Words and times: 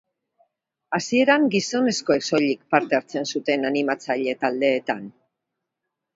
Hasieran 0.97 1.45
gizonezkoek 1.55 2.25
soilik 2.29 2.65
parte 2.77 2.99
hartzen 3.01 3.29
zuten 3.35 3.69
animatzaile 3.71 4.35
taldeetan. 4.47 5.07